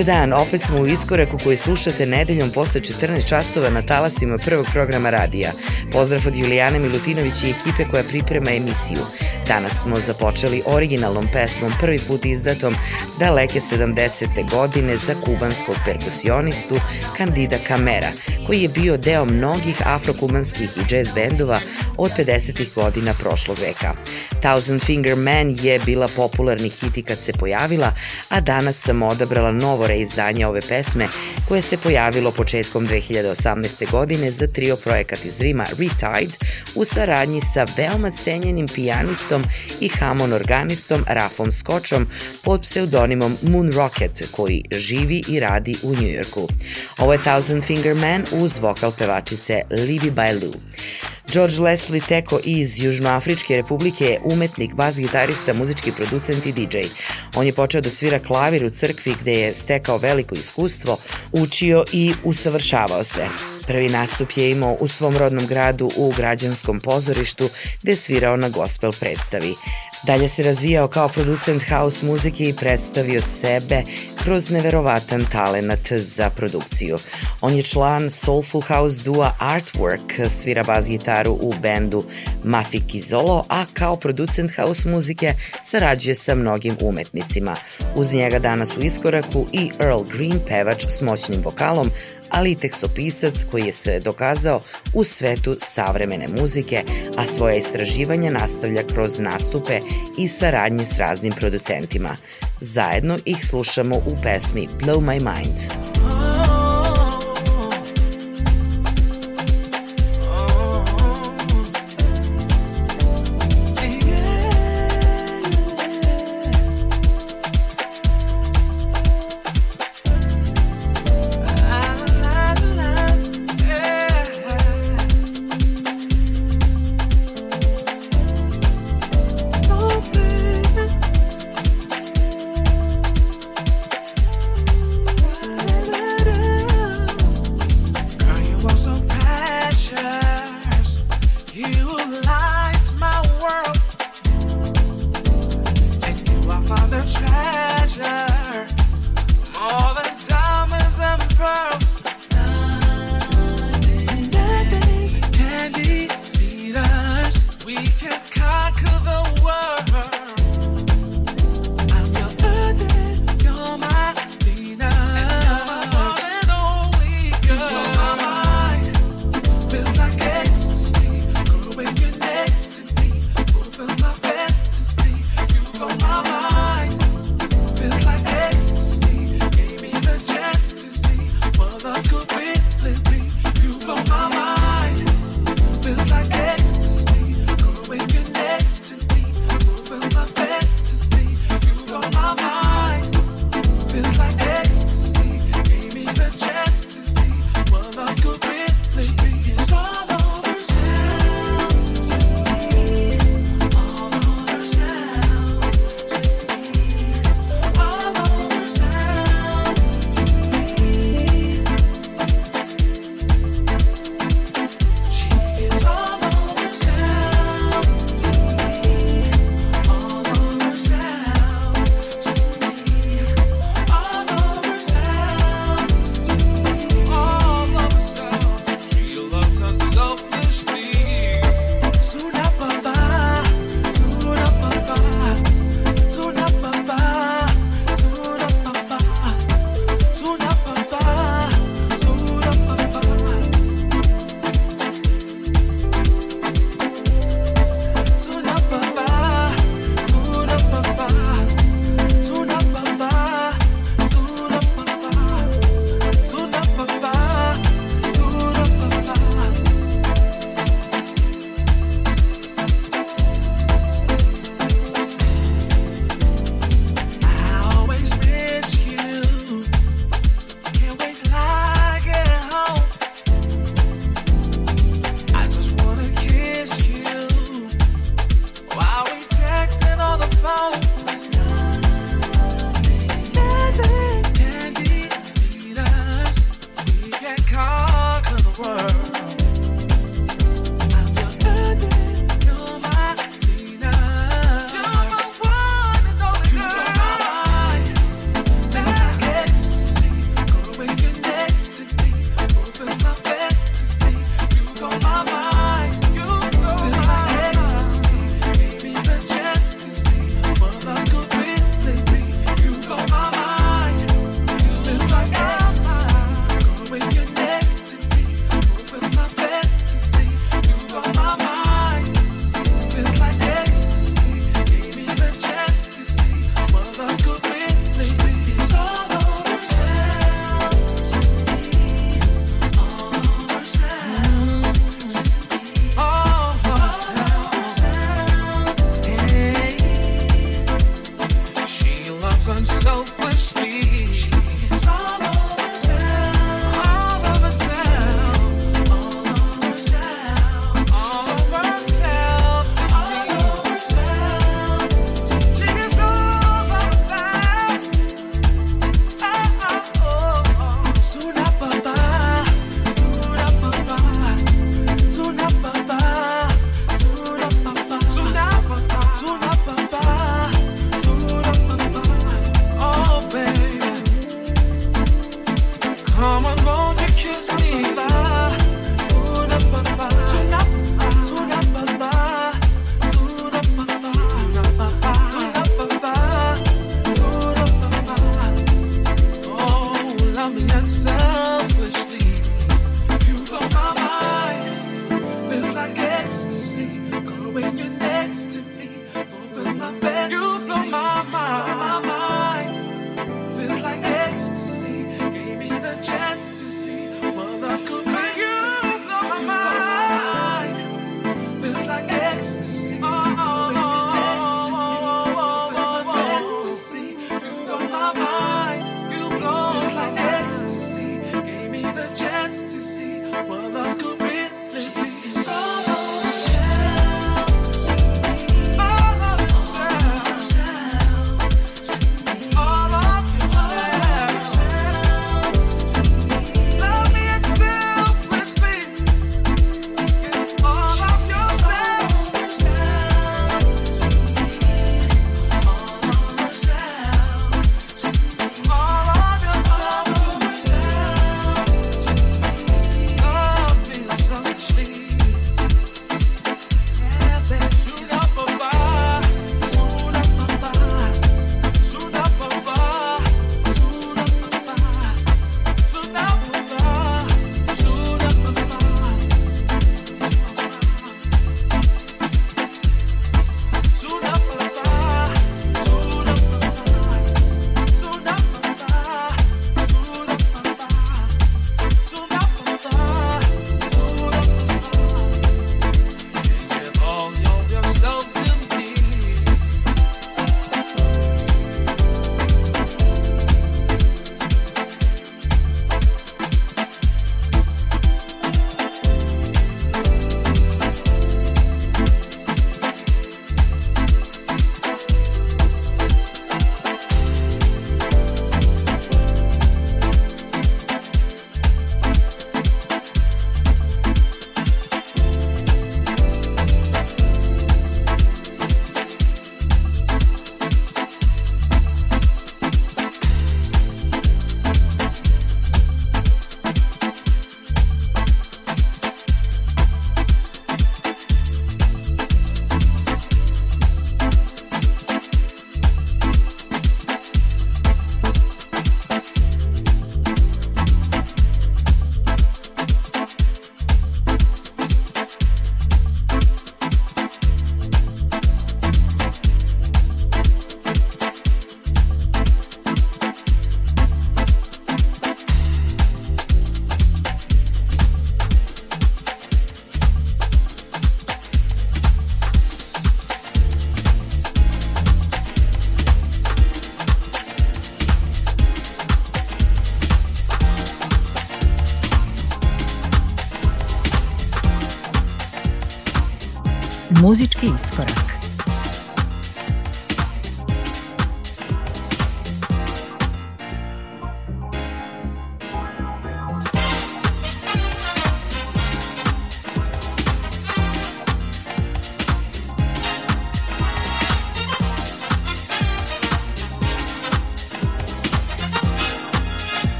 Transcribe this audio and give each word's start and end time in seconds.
Dobar 0.00 0.14
dan, 0.14 0.32
opet 0.32 0.62
smo 0.62 0.78
u 0.80 0.86
iskoraku 0.86 1.38
koji 1.44 1.56
slušate 1.56 2.06
nedeljom 2.06 2.50
posle 2.50 2.80
14 2.80 3.28
časova 3.28 3.70
na 3.70 3.82
talasima 3.82 4.38
prvog 4.38 4.66
programa 4.72 5.10
radija. 5.10 5.52
Pozdrav 5.92 6.22
od 6.26 6.36
Julijane 6.36 6.78
Milutinović 6.78 7.42
i 7.42 7.50
ekipe 7.50 7.90
koja 7.90 8.02
priprema 8.02 8.50
emisiju. 8.50 8.98
Danas 9.46 9.80
smo 9.80 9.96
započeli 9.96 10.62
originalnom 10.66 11.26
pesmom 11.32 11.72
prvi 11.80 11.98
put 11.98 12.24
izdatom 12.24 12.74
daleke 13.18 13.60
70. 13.60 14.50
godine 14.50 14.96
za 14.96 15.14
kubanskog 15.24 15.76
perkusionistu 15.84 16.80
Candida 17.16 17.56
Camera, 17.68 18.08
koji 18.46 18.62
je 18.62 18.68
bio 18.68 18.96
deo 18.96 19.24
mnogih 19.24 19.82
afrokubanskih 19.86 20.70
i 20.76 20.94
jazz 20.94 21.08
bendova 21.14 21.58
od 21.96 22.10
50. 22.18 22.74
godina 22.74 23.14
prošlog 23.14 23.56
veka. 23.58 23.94
Thousand 24.40 24.82
Finger 24.82 25.16
Man 25.16 25.56
je 25.62 25.78
bila 25.78 26.08
popularni 26.16 26.68
hit 26.68 26.98
i 26.98 27.02
kad 27.02 27.18
se 27.18 27.32
pojavila, 27.32 27.92
a 28.28 28.40
danas 28.40 28.76
sam 28.76 29.02
odabrala 29.02 29.52
novo 29.52 29.86
reizdanje 29.86 30.46
ove 30.46 30.60
pesme 30.60 31.08
koje 31.48 31.62
se 31.62 31.76
pojavilo 31.76 32.30
početkom 32.30 32.88
2018. 32.88 33.90
godine 33.90 34.30
za 34.30 34.46
trio 34.46 34.76
projekat 34.76 35.24
iz 35.24 35.40
Rima 35.40 35.66
Retide 35.78 36.36
u 36.74 36.84
saradnji 36.84 37.40
sa 37.40 37.66
veoma 37.76 38.10
cenjenim 38.10 38.68
pijanistom 38.68 39.44
i 39.80 39.88
hamon 39.88 40.32
organistom 40.32 41.04
Rafom 41.06 41.52
Skočom 41.52 42.06
pod 42.42 42.62
pseudonimom 42.62 43.36
Moon 43.42 43.72
Rocket 43.72 44.28
koji 44.30 44.64
živi 44.72 45.22
i 45.28 45.40
radi 45.40 45.76
u 45.82 45.94
Njujorku. 45.94 46.48
Ovo 46.98 47.12
je 47.12 47.22
Thousand 47.22 47.64
Finger 47.64 47.94
Man 47.94 48.24
uz 48.32 48.58
vokal 48.58 48.92
pevačice 48.92 49.60
Libby 49.70 50.10
Bailu. 50.10 50.54
George 51.32 51.60
Leslie 51.60 52.00
Teko 52.00 52.40
iz 52.44 52.78
Južnoafričke 52.82 53.56
republike 53.56 54.04
je 54.04 54.20
umetnik, 54.24 54.74
bas-gitarista, 54.74 55.52
muzički 55.52 55.92
producent 55.92 56.46
i 56.46 56.52
DJ. 56.52 56.78
On 57.36 57.46
je 57.46 57.52
počeo 57.52 57.80
da 57.80 57.90
svira 57.90 58.18
klavir 58.18 58.64
u 58.64 58.70
crkvi 58.70 59.14
gde 59.20 59.32
je 59.32 59.54
stekao 59.54 59.98
veliko 59.98 60.34
iskustvo, 60.34 60.96
učio 61.32 61.84
i 61.92 62.14
usavršavao 62.24 63.04
se. 63.04 63.26
Prvi 63.66 63.88
nastup 63.88 64.30
je 64.36 64.50
imao 64.50 64.76
u 64.80 64.88
svom 64.88 65.16
rodnom 65.16 65.46
gradu 65.46 65.90
u 65.96 66.12
građanskom 66.16 66.80
pozorištu 66.80 67.48
gde 67.82 67.92
je 67.92 67.96
svirao 67.96 68.36
na 68.36 68.48
gospel 68.48 68.92
predstavi. 69.00 69.54
Dalje 70.02 70.28
se 70.28 70.42
razvijao 70.42 70.88
kao 70.88 71.08
producent 71.08 71.62
house 71.68 72.06
muzike 72.06 72.44
i 72.44 72.52
predstavio 72.52 73.20
sebe 73.20 73.82
kroz 74.24 74.50
neverovatan 74.50 75.24
talenat 75.32 75.92
za 75.92 76.30
produkciju. 76.30 76.98
On 77.40 77.54
je 77.54 77.62
član 77.62 78.10
Soulful 78.10 78.60
House 78.60 79.02
dua 79.04 79.32
Artwork, 79.40 80.28
svira 80.28 80.62
bas 80.62 80.86
gitaru 80.86 81.32
u 81.32 81.54
bendu 81.62 82.04
Mafi 82.44 82.80
Kizolo, 82.80 83.44
a 83.48 83.64
kao 83.72 83.96
producent 83.96 84.50
house 84.56 84.88
muzike 84.88 85.34
sarađuje 85.62 86.14
sa 86.14 86.34
mnogim 86.34 86.76
umetnicima. 86.82 87.56
Uz 87.94 88.12
njega 88.12 88.38
danas 88.38 88.76
u 88.76 88.80
iskoraku 88.80 89.46
i 89.52 89.70
Earl 89.80 90.02
Green, 90.12 90.40
pevač 90.48 90.86
s 90.88 91.00
moćnim 91.00 91.42
vokalom, 91.42 91.90
ali 92.30 92.50
i 92.50 92.54
tekstopisac 92.54 93.34
koji 93.50 93.66
je 93.66 93.72
se 93.72 94.00
dokazao 94.00 94.60
u 94.94 95.04
svetu 95.04 95.56
savremene 95.58 96.28
muzike, 96.40 96.84
a 97.16 97.26
svoje 97.26 97.58
istraživanja 97.58 98.30
nastavlja 98.30 98.82
kroz 98.94 99.20
nastupe 99.20 99.80
i 100.18 100.28
saradnje 100.28 100.86
s 100.86 100.98
raznim 100.98 101.32
producentima. 101.32 102.16
Zajedno 102.60 103.18
ih 103.24 103.46
slušamo 103.46 103.96
u 103.96 104.16
pesmi 104.22 104.68
Blow 104.80 105.00
My 105.00 105.34
Mind. 105.34 106.59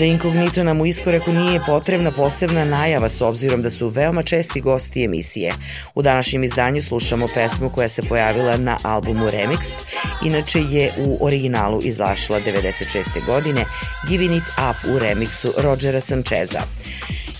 Za 0.00 0.06
inkognito 0.06 0.64
nam 0.64 0.80
u 0.80 0.86
iskoraku 0.86 1.32
nije 1.32 1.60
potrebna 1.66 2.10
posebna 2.10 2.64
najava 2.64 3.08
s 3.08 3.20
obzirom 3.20 3.62
da 3.62 3.70
su 3.70 3.88
veoma 3.88 4.22
česti 4.22 4.60
gosti 4.60 5.04
emisije. 5.04 5.52
U 5.94 6.02
današnjem 6.02 6.44
izdanju 6.44 6.82
slušamo 6.82 7.26
pesmu 7.34 7.70
koja 7.70 7.88
se 7.88 8.02
pojavila 8.02 8.56
na 8.56 8.78
albumu 8.82 9.26
Remixed, 9.26 9.76
inače 10.24 10.60
je 10.60 10.92
u 10.98 11.18
originalu 11.26 11.80
izlašila 11.82 12.40
96. 12.40 13.26
godine 13.26 13.64
Giving 14.08 14.34
It 14.36 14.44
Up 14.70 14.94
u 14.94 14.98
remiksu 14.98 15.52
Rodgera 15.58 16.00
Sancheza. 16.00 16.60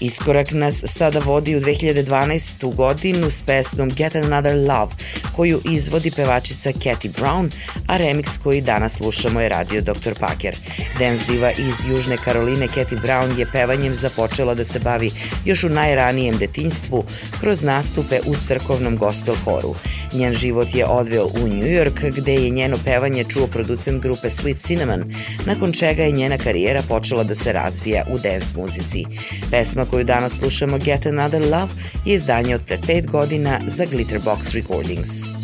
Iskorak 0.00 0.52
nas 0.52 0.82
sada 0.86 1.18
vodi 1.18 1.56
u 1.56 1.60
2012. 1.60 2.74
godinu 2.74 3.30
s 3.30 3.42
pesmom 3.42 3.90
Get 3.90 4.16
Another 4.16 4.56
Love, 4.56 4.92
koju 5.36 5.60
izvodi 5.70 6.10
pevačica 6.10 6.72
Cathy 6.72 7.08
Brown, 7.20 7.50
a 7.86 7.98
remix 7.98 8.38
koji 8.42 8.60
danas 8.60 8.96
slušamo 8.96 9.40
je 9.40 9.48
radio 9.48 9.80
Dr. 9.80 10.14
Packer. 10.20 10.56
Dance 10.98 11.24
diva 11.28 11.50
iz 11.50 11.86
Južne 11.88 12.16
Karoline 12.24 12.68
Cathy 12.68 13.00
Brown 13.02 13.38
je 13.38 13.46
pevanjem 13.52 13.94
započela 13.94 14.54
da 14.54 14.64
se 14.64 14.78
bavi 14.78 15.10
još 15.44 15.64
u 15.64 15.68
najranijem 15.68 16.38
detinjstvu 16.38 17.04
kroz 17.40 17.62
nastupe 17.62 18.20
u 18.26 18.34
crkovnom 18.46 18.96
gospel 18.96 19.34
horu. 19.44 19.74
Njen 20.12 20.32
život 20.32 20.74
je 20.74 20.86
odveo 20.86 21.26
u 21.26 21.48
New 21.48 21.68
York 21.68 22.16
gde 22.16 22.34
je 22.34 22.50
njeno 22.50 22.78
pevanje 22.84 23.24
čuo 23.24 23.46
producent 23.46 24.02
grupe 24.02 24.28
Sweet 24.28 24.56
Cinnamon, 24.58 25.14
nakon 25.46 25.72
čega 25.72 26.02
je 26.02 26.12
njena 26.12 26.38
karijera 26.38 26.82
počela 26.88 27.24
da 27.24 27.34
se 27.34 27.52
razvija 27.52 28.04
u 28.10 28.18
dance 28.18 28.54
muzici. 28.56 29.04
Pesma 29.50 29.86
koju 29.90 30.04
danas 30.04 30.38
slušamo 30.38 30.78
Get 30.78 31.06
Another 31.06 31.42
Love 31.42 31.72
je 32.04 32.14
izdanje 32.14 32.54
od 32.54 32.60
pre 32.66 32.78
pet 32.86 33.06
godina 33.06 33.60
za 33.66 33.84
Glitterbox 33.84 34.54
Recordings. 34.54 35.39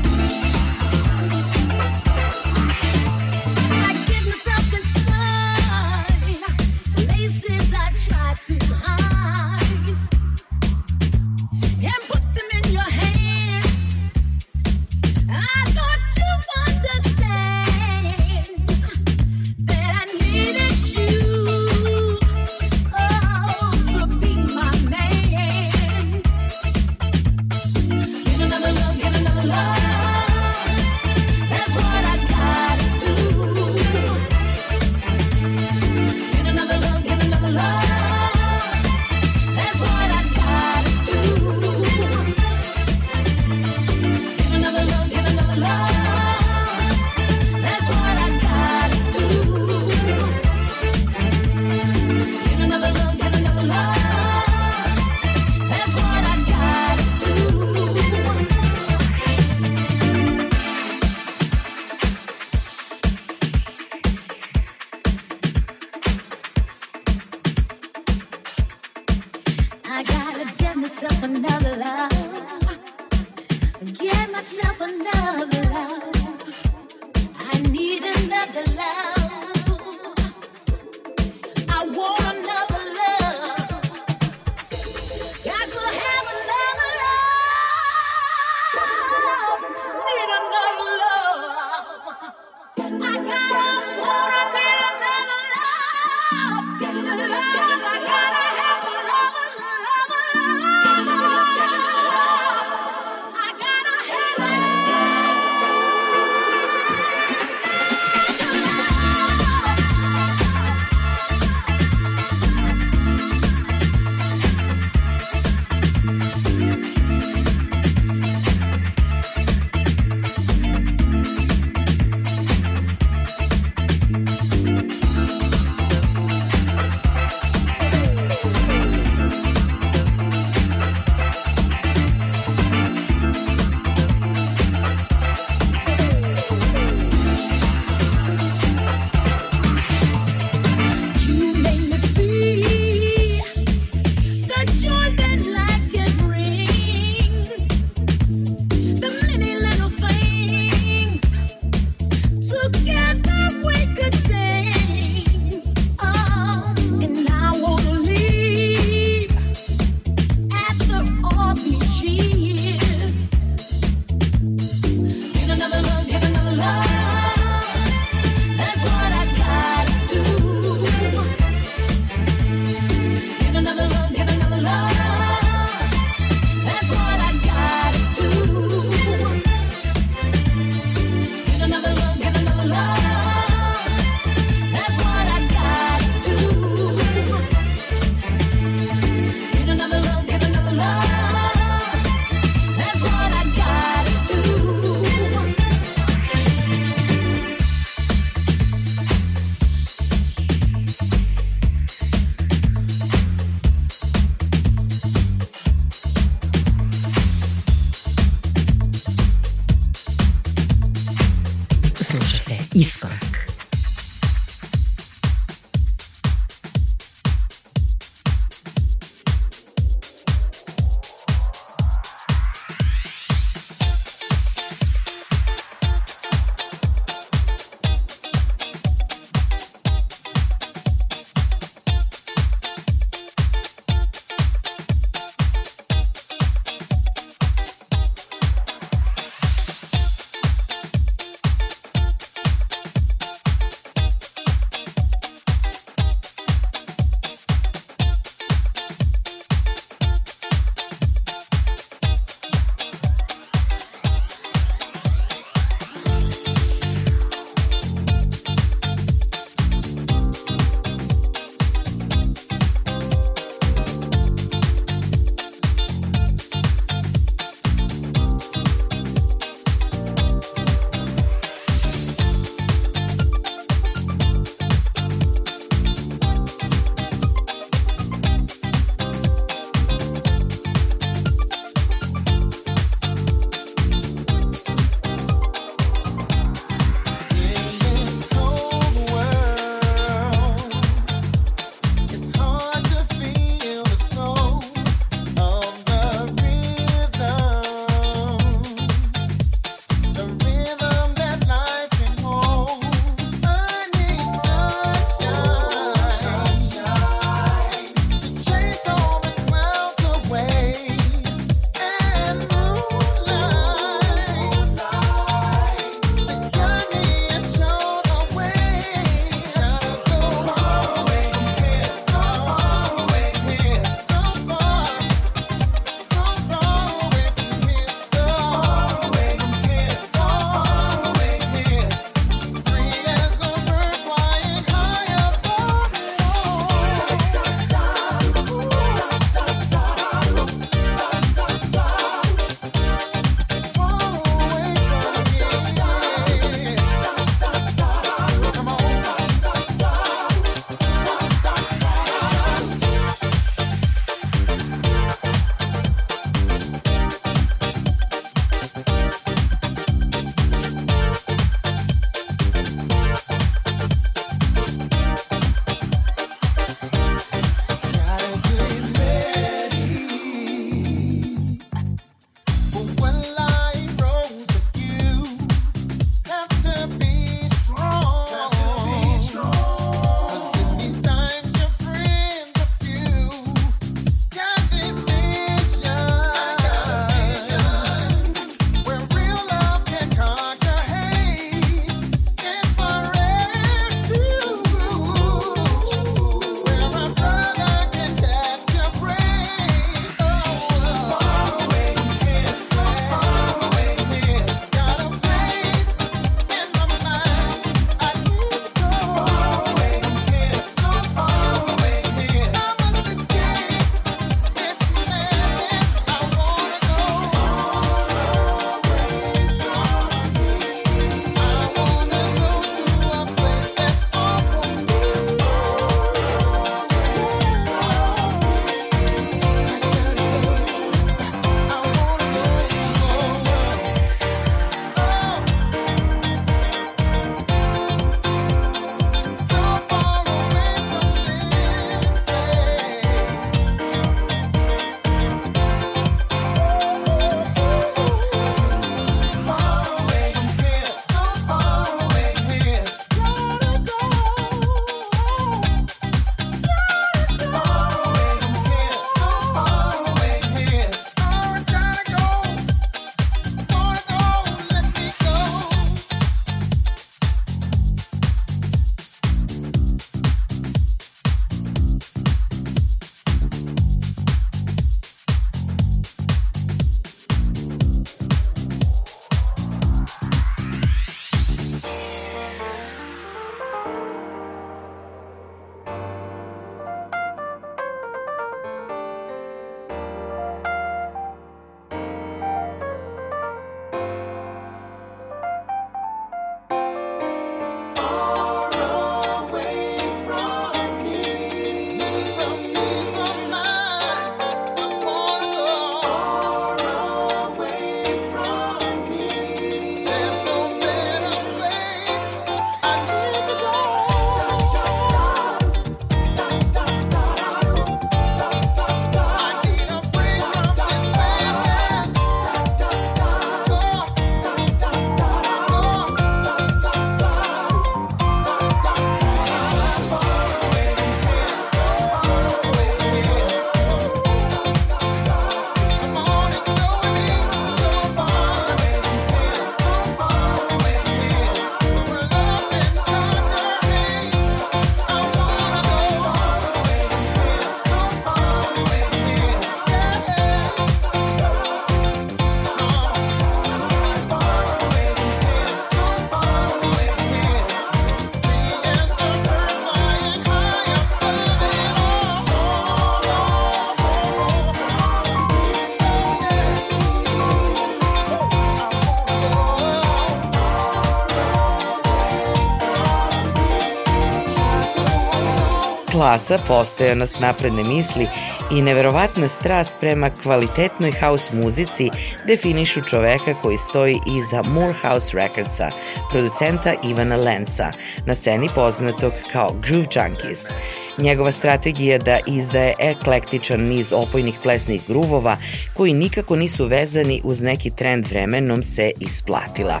Klasa, 576.36 576.58
postojanost 576.68 577.40
napredne 577.40 577.84
misli 577.84 578.26
i 578.72 578.82
neverovatna 578.82 579.48
strast 579.48 579.96
prema 580.00 580.30
kvalitetnoj 580.42 581.12
house 581.20 581.56
muzici 581.56 582.10
definišu 582.46 583.00
čoveka 583.00 583.54
koji 583.62 583.78
stoji 583.78 584.18
iza 584.26 584.62
Morehouse 584.62 585.36
Recordsa, 585.36 585.90
producenta 586.30 586.94
Ivana 587.04 587.36
Lenca, 587.36 587.92
na 588.26 588.34
sceni 588.34 588.68
poznatog 588.74 589.32
kao 589.52 589.70
Groove 589.82 590.06
Junkies. 590.14 590.72
Njegova 591.18 591.52
strategija 591.52 592.18
da 592.18 592.38
izdaje 592.46 592.94
eklektičan 592.98 593.80
niz 593.80 594.12
opojnih 594.12 594.54
plesnih 594.62 595.02
gruvova 595.08 595.56
koji 595.94 596.12
nikako 596.12 596.56
nisu 596.56 596.86
vezani 596.86 597.40
uz 597.44 597.62
neki 597.62 597.90
trend 597.90 598.26
vremenom 598.26 598.82
se 598.82 599.10
isplatila. 599.20 600.00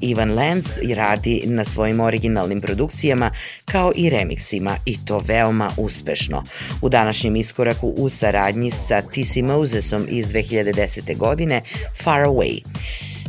Ivan 0.00 0.34
Lenz 0.34 0.64
radi 0.96 1.42
na 1.46 1.64
svojim 1.64 2.00
originalnim 2.00 2.60
produkcijama 2.60 3.30
kao 3.64 3.92
i 3.96 4.10
remiksima 4.10 4.76
i 4.86 4.96
to 5.06 5.18
veoma 5.18 5.70
uspešno. 5.76 6.42
U 6.82 6.88
današnjem 6.88 7.36
iskoraku 7.36 7.88
u 7.96 8.08
saradnji 8.08 8.70
sa 8.70 9.02
T.C. 9.02 9.42
Mosesom 9.42 10.06
iz 10.08 10.26
2010. 10.26 11.16
godine 11.16 11.62
Far 12.02 12.20
Away. 12.20 12.62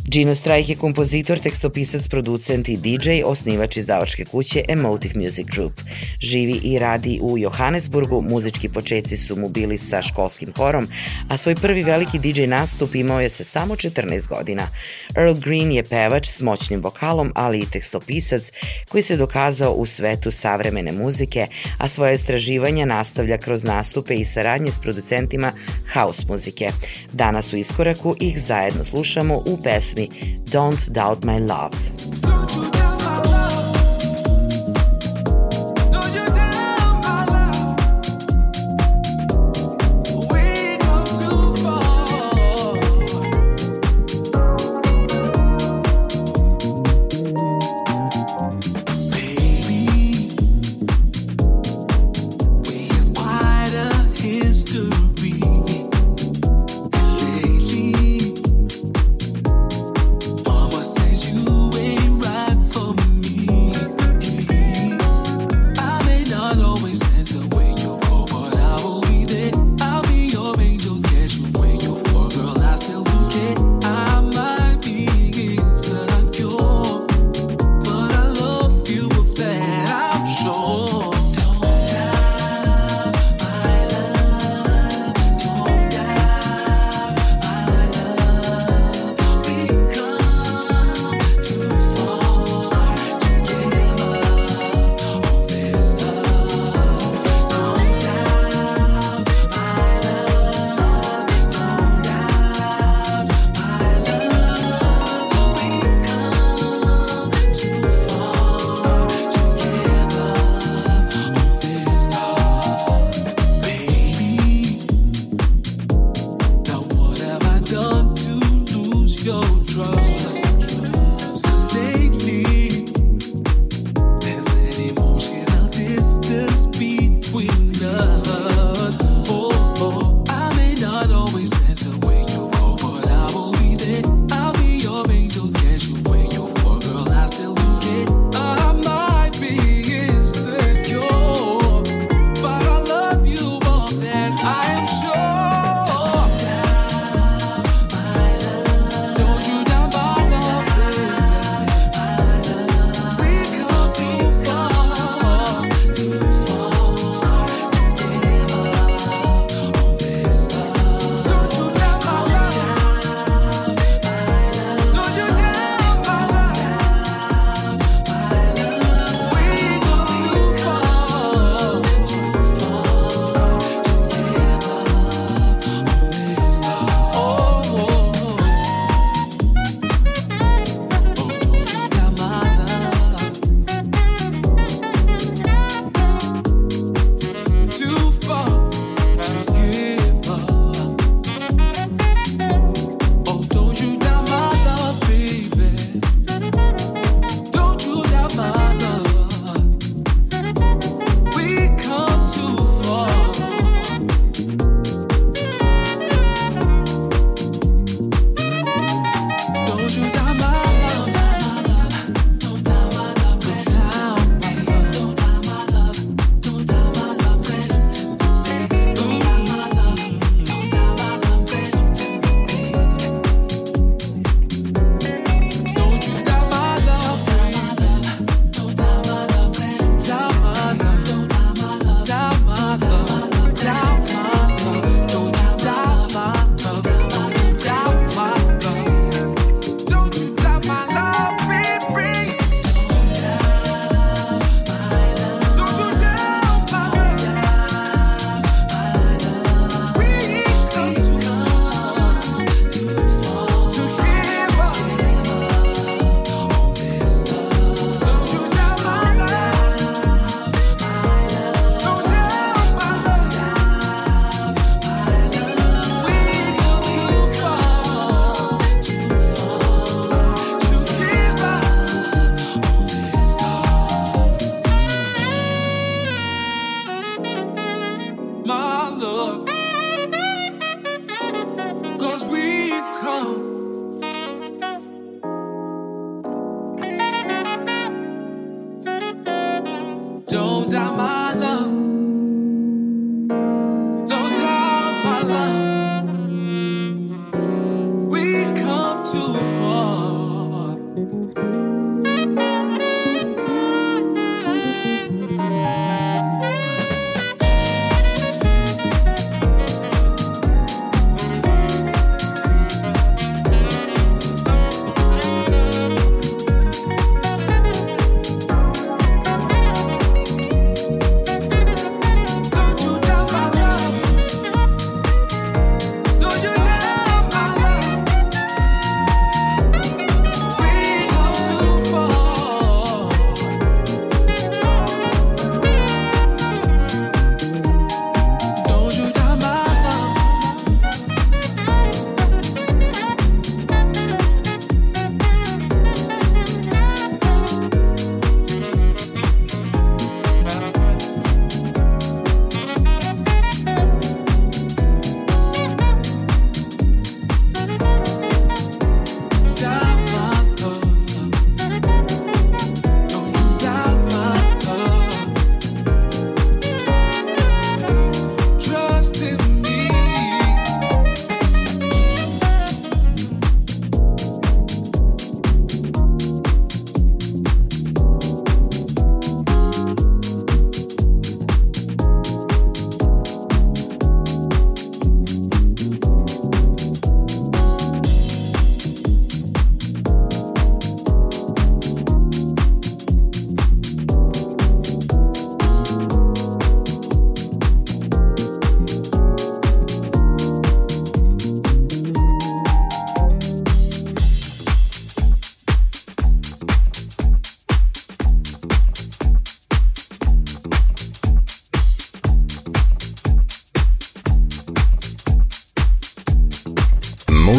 Gino 0.08 0.34
Strike 0.34 0.72
je 0.72 0.76
kompozitor, 0.76 1.38
tekstopisac, 1.38 2.08
producent 2.08 2.68
i 2.68 2.76
DJ, 2.76 3.22
osnivač 3.24 3.76
izdavačke 3.76 4.24
kuće 4.24 4.62
Emotive 4.68 5.20
Music 5.20 5.46
Group. 5.46 5.72
Živi 6.20 6.60
i 6.62 6.78
radi 6.78 7.18
u 7.22 7.38
Johannesburgu, 7.38 8.22
muzički 8.22 8.68
početci 8.68 9.16
su 9.16 9.36
mu 9.36 9.48
bili 9.48 9.78
sa 9.78 10.02
školskim 10.02 10.52
horom, 10.56 10.88
a 11.28 11.36
svoj 11.36 11.54
prvi 11.54 11.82
veliki 11.82 12.18
DJ 12.18 12.42
nastup 12.42 12.94
imao 12.94 13.20
je 13.20 13.30
sa 13.30 13.44
samo 13.44 13.74
14 13.74 14.28
godina. 14.28 14.68
Earl 15.16 15.34
Green 15.40 15.72
je 15.72 15.84
pevač 15.84 16.28
s 16.28 16.40
moćnim 16.40 16.80
vokalom, 16.80 17.32
ali 17.34 17.60
i 17.60 17.70
tekstopisac 17.70 18.52
koji 18.88 19.02
se 19.02 19.16
dokazao 19.16 19.72
u 19.72 19.86
svetu 19.86 20.30
savremene 20.30 20.92
muzike, 20.92 21.46
a 21.78 21.88
svoje 21.88 22.14
istraživanja 22.14 22.84
nastavlja 22.84 23.38
kroz 23.38 23.64
nastupe 23.64 24.14
i 24.14 24.24
saradnje 24.24 24.72
s 24.72 24.78
producentima 24.78 25.52
house 25.94 26.24
muzike. 26.28 26.70
Danas 27.12 27.52
u 27.52 27.56
iskoraku 27.56 28.16
ih 28.20 28.42
zajedno 28.42 28.84
slušamo 28.84 29.34
u 29.34 29.58
pesmi 29.62 29.95
me, 29.96 30.38
Don't 30.44 30.92
Doubt 30.92 31.24
My 31.24 31.38
Love. 31.38 32.95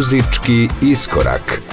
Muzički 0.08 0.70
iskorak. 0.82 1.67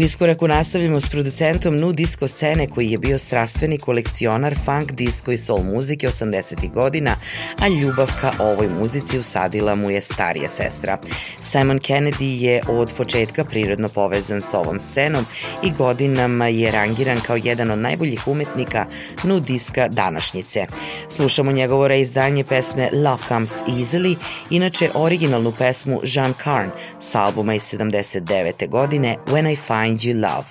Iskoraku 0.00 0.48
nastavljamo 0.48 1.00
s 1.00 1.08
producentom 1.10 1.76
nu 1.76 1.92
disco 1.92 2.28
scene 2.28 2.66
koji 2.66 2.90
je 2.90 2.98
bio 2.98 3.18
strastveni 3.18 3.78
kolekcionar 3.78 4.54
funk, 4.64 4.92
disco 4.92 5.32
i 5.32 5.38
soul 5.38 5.62
muzike 5.62 6.08
80. 6.08 6.72
godina, 6.72 7.16
a 7.58 7.68
ljubav 7.68 8.12
ka 8.20 8.32
ovoj 8.38 8.68
muzici 8.68 9.18
usadila 9.18 9.74
mu 9.74 9.90
je 9.90 10.00
starija 10.00 10.48
sestra. 10.48 10.98
Simon 11.40 11.78
Kennedy 11.78 12.42
je 12.42 12.62
od 12.68 12.92
početka 12.96 13.44
prirodno 13.44 13.88
povezan 13.88 14.42
s 14.42 14.54
ovom 14.54 14.80
scenom 14.80 15.26
i 15.62 15.70
godinama 15.78 16.48
je 16.48 16.70
rangiran 16.70 17.20
kao 17.20 17.36
jedan 17.42 17.70
od 17.70 17.78
najboljih 17.78 18.28
umetnika 18.28 18.86
nu 19.24 19.40
diska 19.40 19.88
današnjice. 19.88 20.66
Slušamo 21.08 21.52
njegovo 21.52 21.88
reizdanje 21.88 22.44
pesme 22.44 22.88
Love 22.92 23.22
Comes 23.28 23.52
Easily, 23.52 24.16
inače 24.50 24.90
originalnu 24.94 25.52
pesmu 25.58 26.00
Jean 26.04 26.34
Carn 26.44 26.70
sa 26.98 27.22
albuma 27.22 27.54
iz 27.54 27.62
79. 27.62 28.68
godine 28.68 29.16
When 29.26 29.52
I 29.52 29.56
Find 29.56 29.81
Find 29.82 30.00
You 30.00 30.14
Love. 30.14 30.46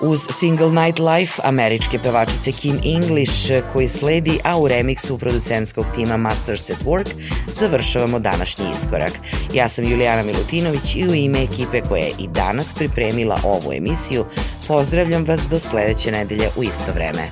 Uz 0.00 0.20
single 0.30 0.70
Night 0.70 0.98
Life 0.98 1.42
američke 1.44 1.98
pevačice 1.98 2.52
Kim 2.52 2.78
English 2.84 3.52
koji 3.72 3.88
sledi, 3.88 4.38
a 4.44 4.58
u 4.58 4.68
remiksu 4.68 5.18
producentskog 5.18 5.86
tima 5.94 6.16
Masters 6.16 6.70
at 6.70 6.76
Work 6.84 7.08
završavamo 7.54 8.18
današnji 8.18 8.64
iskorak. 8.76 9.12
Ja 9.54 9.68
sam 9.68 9.84
Julijana 9.84 10.22
Milutinović 10.22 10.94
i 10.96 11.08
u 11.08 11.14
ime 11.14 11.42
ekipe 11.42 11.80
koja 11.88 12.04
je 12.04 12.12
i 12.18 12.28
danas 12.28 12.74
pripremila 12.74 13.40
ovu 13.44 13.72
emisiju 13.72 14.24
pozdravljam 14.68 15.24
vas 15.24 15.48
do 15.48 15.60
sledeće 15.60 16.10
nedelje 16.10 16.48
u 16.56 16.62
isto 16.62 16.92
vreme. 16.94 17.30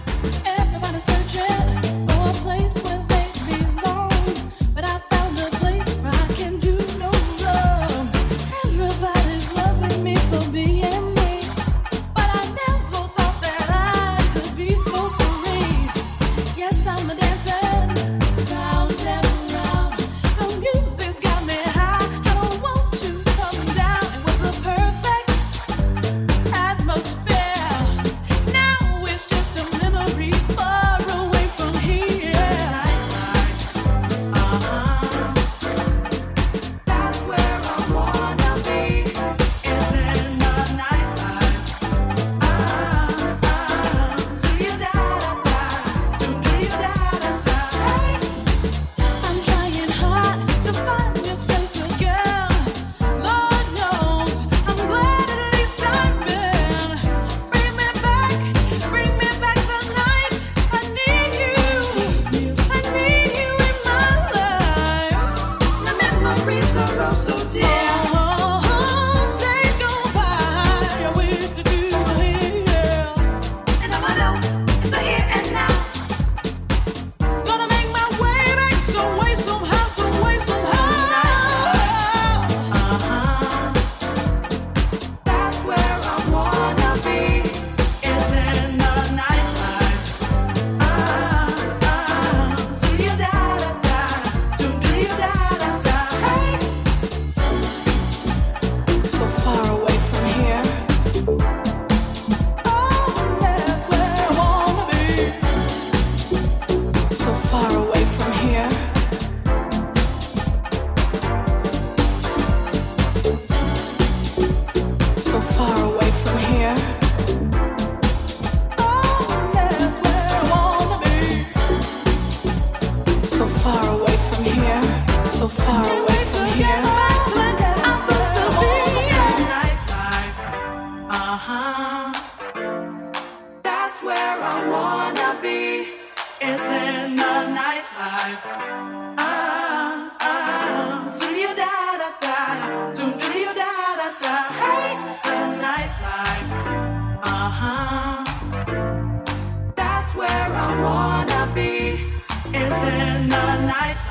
life. 153.71 154.10